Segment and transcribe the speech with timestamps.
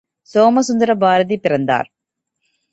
[0.31, 1.89] சோமசுந்தர பாரதி பிறந்தார்.